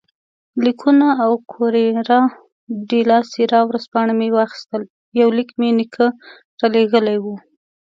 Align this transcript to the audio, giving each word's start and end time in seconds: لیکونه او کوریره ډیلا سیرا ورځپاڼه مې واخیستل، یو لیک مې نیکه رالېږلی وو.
لیکونه 0.63 1.07
او 1.23 1.31
کوریره 1.51 2.19
ډیلا 2.89 3.17
سیرا 3.31 3.59
ورځپاڼه 3.69 4.13
مې 4.19 4.27
واخیستل، 4.37 4.81
یو 5.19 5.29
لیک 5.37 5.49
مې 5.59 5.69
نیکه 5.77 6.05
رالېږلی 6.59 7.17
وو. 7.23 7.35